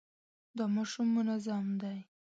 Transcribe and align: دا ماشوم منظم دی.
دا 0.57 0.65
ماشوم 0.75 1.07
منظم 1.15 1.65
دی. 1.81 1.97